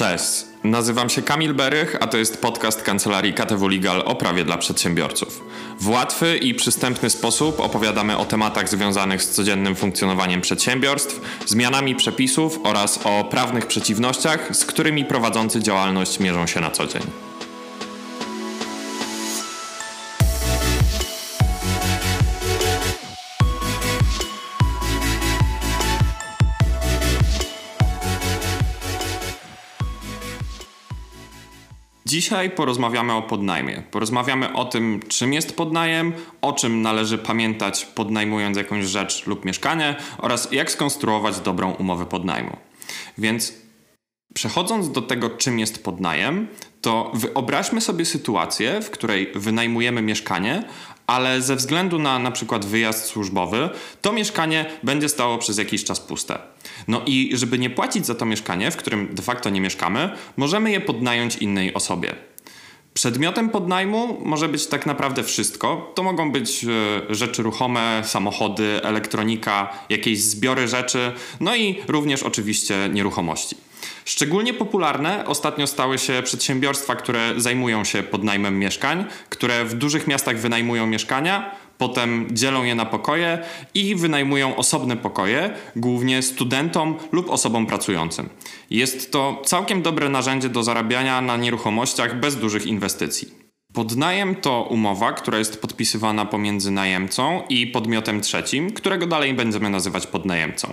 [0.00, 4.58] Cześć, nazywam się Kamil Berych, a to jest podcast kancelarii KTW Legal o prawie dla
[4.58, 5.44] przedsiębiorców.
[5.80, 12.58] W łatwy i przystępny sposób opowiadamy o tematach związanych z codziennym funkcjonowaniem przedsiębiorstw, zmianami przepisów
[12.64, 17.29] oraz o prawnych przeciwnościach, z którymi prowadzący działalność mierzą się na co dzień.
[32.10, 33.82] Dzisiaj porozmawiamy o podnajmie.
[33.90, 39.96] Porozmawiamy o tym, czym jest podnajem, o czym należy pamiętać podnajmując jakąś rzecz lub mieszkanie
[40.18, 42.56] oraz jak skonstruować dobrą umowę podnajmu.
[43.18, 43.54] Więc
[44.34, 46.48] przechodząc do tego, czym jest podnajem,
[46.80, 50.64] to wyobraźmy sobie sytuację, w której wynajmujemy mieszkanie,
[51.10, 53.68] ale ze względu na na przykład wyjazd służbowy,
[54.02, 56.38] to mieszkanie będzie stało przez jakiś czas puste.
[56.88, 60.70] No i żeby nie płacić za to mieszkanie, w którym de facto nie mieszkamy, możemy
[60.70, 62.14] je podnająć innej osobie.
[62.94, 65.92] Przedmiotem podnajmu może być tak naprawdę wszystko.
[65.94, 72.88] To mogą być e, rzeczy ruchome, samochody, elektronika, jakieś zbiory rzeczy, no i również oczywiście
[72.92, 73.56] nieruchomości.
[74.10, 80.38] Szczególnie popularne ostatnio stały się przedsiębiorstwa, które zajmują się podnajmem mieszkań, które w dużych miastach
[80.38, 83.38] wynajmują mieszkania, potem dzielą je na pokoje
[83.74, 88.28] i wynajmują osobne pokoje, głównie studentom lub osobom pracującym.
[88.70, 93.34] Jest to całkiem dobre narzędzie do zarabiania na nieruchomościach bez dużych inwestycji.
[93.72, 100.06] Podnajem to umowa, która jest podpisywana pomiędzy najemcą i podmiotem trzecim, którego dalej będziemy nazywać
[100.06, 100.72] podnajemcą.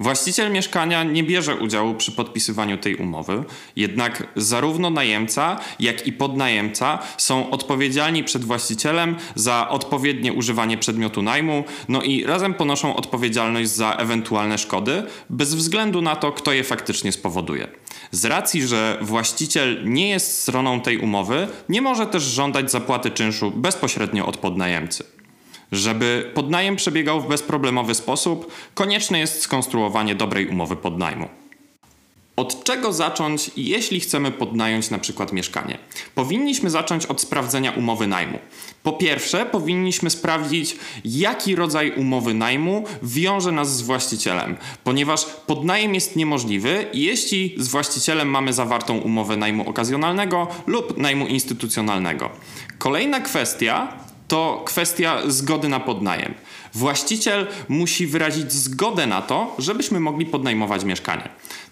[0.00, 3.44] Właściciel mieszkania nie bierze udziału przy podpisywaniu tej umowy,
[3.76, 11.64] jednak zarówno najemca, jak i podnajemca są odpowiedzialni przed właścicielem za odpowiednie używanie przedmiotu najmu,
[11.88, 17.12] no i razem ponoszą odpowiedzialność za ewentualne szkody, bez względu na to, kto je faktycznie
[17.12, 17.68] spowoduje.
[18.10, 23.50] Z racji, że właściciel nie jest stroną tej umowy, nie może też żądać zapłaty czynszu
[23.50, 25.17] bezpośrednio od podnajemcy.
[25.72, 31.28] Żeby podnajem przebiegał w bezproblemowy sposób, konieczne jest skonstruowanie dobrej umowy podnajmu.
[32.38, 35.78] Od czego zacząć, jeśli chcemy podnająć na przykład mieszkanie?
[36.14, 38.38] Powinniśmy zacząć od sprawdzenia umowy najmu.
[38.82, 46.16] Po pierwsze, powinniśmy sprawdzić, jaki rodzaj umowy najmu wiąże nas z właścicielem, ponieważ podnajem jest
[46.16, 52.30] niemożliwy, jeśli z właścicielem mamy zawartą umowę najmu okazjonalnego lub najmu instytucjonalnego.
[52.78, 56.34] Kolejna kwestia to kwestia zgody na podnajem.
[56.74, 61.28] Właściciel musi wyrazić zgodę na to, żebyśmy mogli podnajmować mieszkanie.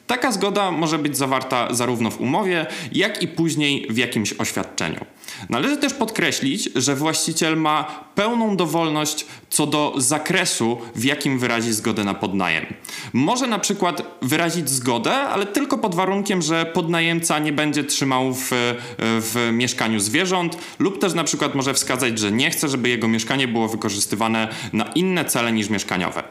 [0.06, 5.05] Taka zgoda może być zawarta zarówno w umowie, jak i później w jakimś oświadczeniu.
[5.49, 12.05] Należy też podkreślić, że właściciel ma pełną dowolność co do zakresu, w jakim wyrazi zgodę
[12.05, 12.67] na podnajem.
[13.12, 18.50] Może na przykład wyrazić zgodę, ale tylko pod warunkiem, że podnajemca nie będzie trzymał w,
[18.99, 23.49] w mieszkaniu zwierząt, lub też na przykład może wskazać, że nie chce, żeby jego mieszkanie
[23.49, 26.23] było wykorzystywane na inne cele niż mieszkaniowe.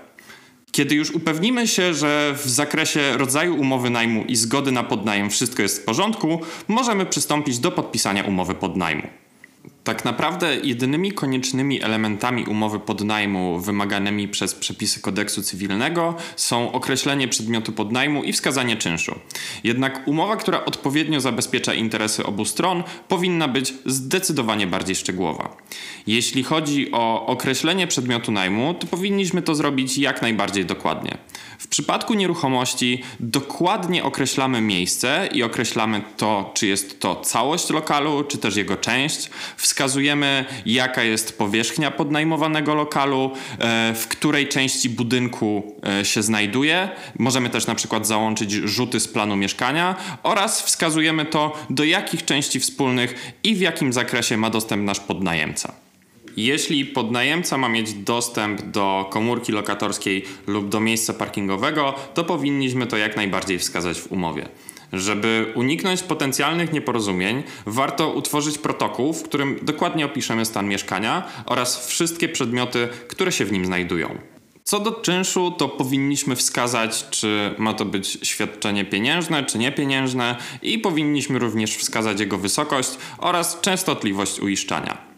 [0.72, 5.62] Kiedy już upewnimy się, że w zakresie rodzaju umowy najmu i zgody na podnajem wszystko
[5.62, 9.25] jest w porządku, możemy przystąpić do podpisania umowy podnajmu.
[9.86, 17.72] Tak naprawdę jedynymi koniecznymi elementami umowy podnajmu wymaganymi przez przepisy kodeksu cywilnego są określenie przedmiotu
[17.72, 19.20] podnajmu i wskazanie czynszu.
[19.64, 25.58] Jednak umowa, która odpowiednio zabezpiecza interesy obu stron, powinna być zdecydowanie bardziej szczegółowa.
[26.08, 31.18] Jeśli chodzi o określenie przedmiotu najmu, to powinniśmy to zrobić jak najbardziej dokładnie.
[31.58, 38.38] W przypadku nieruchomości dokładnie określamy miejsce i określamy to, czy jest to całość lokalu, czy
[38.38, 39.30] też jego część.
[39.58, 46.90] Wskazujemy, jaka jest powierzchnia podnajmowanego lokalu, e, w której części budynku e, się znajduje.
[47.20, 52.60] Możemy też na przykład załączyć rzuty z planu mieszkania oraz wskazujemy to, do jakich części
[52.60, 55.85] wspólnych i w jakim zakresie ma dostęp nasz podnajemca.
[56.38, 62.98] Jeśli podnajemca ma mieć dostęp do komórki lokatorskiej lub do miejsca parkingowego, to powinniśmy to
[62.98, 64.50] jak najbardziej wskazać w umowie.
[64.94, 72.30] Żeby uniknąć potencjalnych nieporozumień, warto utworzyć protokół, w którym dokładnie opiszemy stan mieszkania oraz wszystkie
[72.30, 74.18] przedmioty, które się w nim znajdują.
[74.64, 80.80] Co do czynszu, to powinniśmy wskazać, czy ma to być świadczenie pieniężne, czy niepieniężne, i
[80.80, 85.15] powinniśmy również wskazać jego wysokość oraz częstotliwość uiszczania.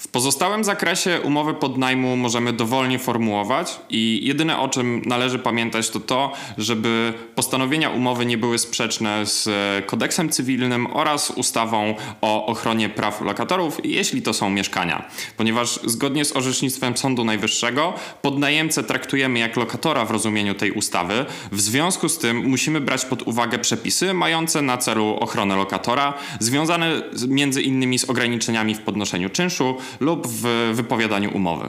[0.00, 6.00] W pozostałym zakresie umowy podnajmu możemy dowolnie formułować i jedyne o czym należy pamiętać to
[6.00, 9.48] to, żeby postanowienia umowy nie były sprzeczne z
[9.86, 15.08] kodeksem cywilnym oraz ustawą o ochronie praw lokatorów, jeśli to są mieszkania.
[15.36, 21.26] Ponieważ zgodnie z orzecznictwem Sądu Najwyższego podnajemcę traktujemy jak lokatora w rozumieniu tej ustawy.
[21.52, 27.02] W związku z tym musimy brać pod uwagę przepisy mające na celu ochronę lokatora, związane
[27.28, 31.68] między innymi z ograniczeniami w podnoszeniu czynszu, lub w wypowiadaniu umowy.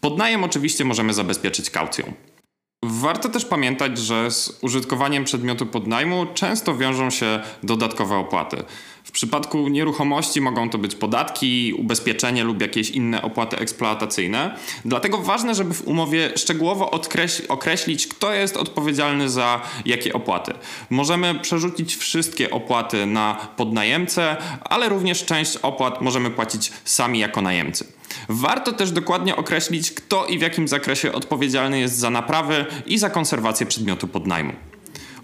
[0.00, 2.12] Podnajem oczywiście możemy zabezpieczyć kaucją.
[3.00, 8.62] Warto też pamiętać, że z użytkowaniem przedmiotu podnajmu często wiążą się dodatkowe opłaty.
[9.04, 14.56] W przypadku nieruchomości mogą to być podatki, ubezpieczenie lub jakieś inne opłaty eksploatacyjne.
[14.84, 16.90] Dlatego ważne, żeby w umowie szczegółowo
[17.48, 20.52] określić, kto jest odpowiedzialny za jakie opłaty.
[20.90, 27.86] Możemy przerzucić wszystkie opłaty na podnajemcę, ale również część opłat możemy płacić sami jako najemcy.
[28.28, 33.10] Warto też dokładnie określić, kto i w jakim zakresie odpowiedzialny jest za naprawy i za
[33.10, 34.52] konserwację przedmiotu podnajmu.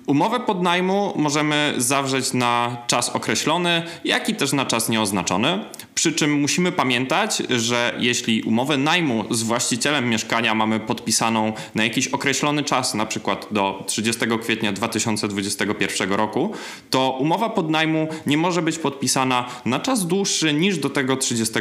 [0.06, 5.64] Umowę podnajmu możemy zawrzeć na czas określony, jak i też na czas nieoznaczony.
[5.94, 12.08] Przy czym musimy pamiętać, że jeśli umowę najmu z właścicielem mieszkania mamy podpisaną na jakiś
[12.08, 16.52] określony czas, na przykład do 30 kwietnia 2021 roku,
[16.90, 21.54] to umowa podnajmu nie może być podpisana na czas dłuższy niż do tego 30,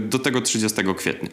[0.00, 1.28] do tego 30 kwietnia,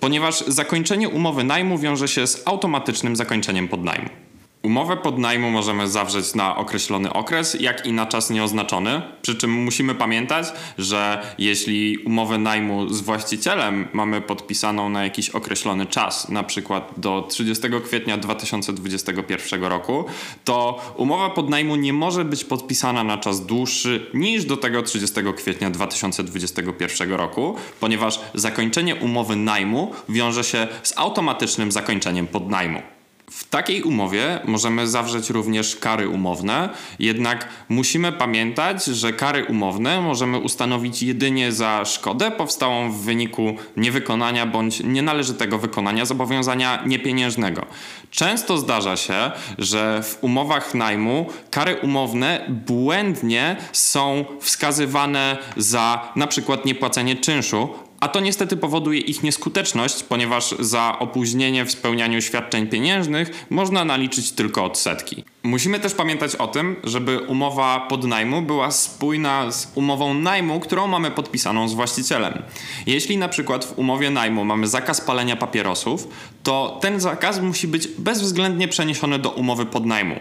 [0.00, 4.29] ponieważ zakończenie umowy najmu wiąże się z automatycznym zakończeniem podnajmu.
[4.62, 9.02] Umowę podnajmu możemy zawrzeć na określony okres, jak i na czas nieoznaczony.
[9.22, 10.46] Przy czym musimy pamiętać,
[10.78, 17.26] że jeśli umowę najmu z właścicielem mamy podpisaną na jakiś określony czas, na przykład do
[17.28, 20.04] 30 kwietnia 2021 roku,
[20.44, 25.70] to umowa podnajmu nie może być podpisana na czas dłuższy niż do tego 30 kwietnia
[25.70, 32.99] 2021 roku, ponieważ zakończenie umowy najmu wiąże się z automatycznym zakończeniem podnajmu.
[33.30, 36.68] W takiej umowie możemy zawrzeć również kary umowne,
[36.98, 44.46] jednak musimy pamiętać, że kary umowne możemy ustanowić jedynie za szkodę powstałą w wyniku niewykonania
[44.46, 47.66] bądź nienależytego wykonania zobowiązania niepieniężnego.
[48.10, 56.64] Często zdarza się, że w umowach najmu kary umowne błędnie są wskazywane za na przykład
[56.64, 57.68] niepłacenie czynszu,
[58.00, 64.32] a to niestety powoduje ich nieskuteczność, ponieważ za opóźnienie w spełnianiu świadczeń pieniężnych można naliczyć
[64.32, 65.24] tylko odsetki.
[65.42, 71.10] Musimy też pamiętać o tym, żeby umowa podnajmu była spójna z umową najmu, którą mamy
[71.10, 72.42] podpisaną z właścicielem.
[72.86, 76.08] Jeśli na przykład w umowie najmu mamy zakaz palenia papierosów,
[76.42, 80.20] to ten zakaz musi być bezwzględnie przeniesiony do umowy podnajmu.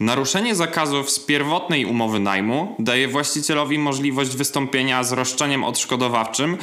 [0.00, 6.58] Naruszenie zakazów z pierwotnej umowy najmu daje właścicielowi możliwość wystąpienia z roszczeniem odszkodowawczym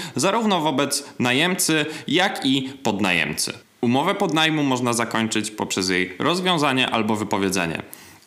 [0.57, 3.53] zarówno wobec najemcy, jak i podnajemcy.
[3.81, 7.81] Umowę podnajmu można zakończyć poprzez jej rozwiązanie albo wypowiedzenie.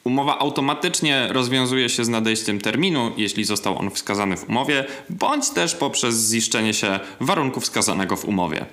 [0.05, 5.75] Umowa automatycznie rozwiązuje się z nadejściem terminu, jeśli został on wskazany w umowie, bądź też
[5.75, 8.67] poprzez ziszczenie się warunku wskazanego w umowie.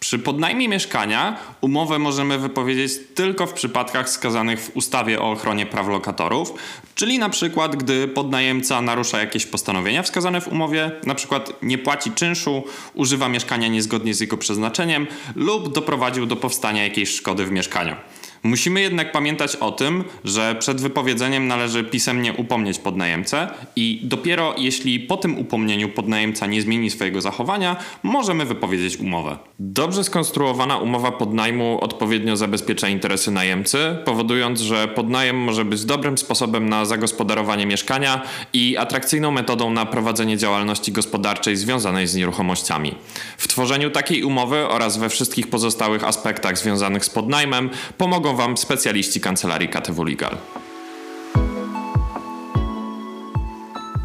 [0.00, 5.88] Przy podnajmie mieszkania umowę możemy wypowiedzieć tylko w przypadkach wskazanych w ustawie o ochronie praw
[5.88, 6.52] lokatorów,
[6.94, 12.12] czyli na przykład gdy podnajemca narusza jakieś postanowienia wskazane w umowie, na przykład nie płaci
[12.12, 12.64] czynszu,
[12.94, 15.06] używa mieszkania niezgodnie z jego przeznaczeniem
[15.36, 17.96] lub doprowadził do powstania jakiejś szkody w mieszkaniu.
[18.42, 25.00] Musimy jednak pamiętać o tym, że przed wypowiedzeniem należy pisemnie upomnieć podnajemcę i dopiero jeśli
[25.00, 29.36] po tym upomnieniu podnajemca nie zmieni swojego zachowania, możemy wypowiedzieć umowę.
[29.58, 36.68] Dobrze skonstruowana umowa podnajmu odpowiednio zabezpiecza interesy najemcy, powodując, że podnajem może być dobrym sposobem
[36.68, 42.94] na zagospodarowanie mieszkania i atrakcyjną metodą na prowadzenie działalności gospodarczej związanej z nieruchomościami.
[43.36, 48.56] W tworzeniu takiej umowy oraz we wszystkich pozostałych aspektach związanych z podnajmem pomogą pomogą Wam
[48.56, 50.36] specjaliści kancelarii KTW Legal.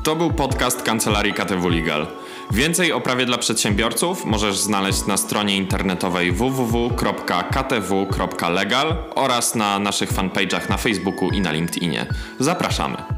[0.03, 2.07] To był podcast kancelarii KTW Legal.
[2.51, 6.95] Więcej o prawie dla przedsiębiorców możesz znaleźć na stronie internetowej www.ktw.legal
[9.15, 12.05] oraz na naszych fanpage'ach na Facebooku i na LinkedInie.
[12.39, 13.14] Zapraszamy.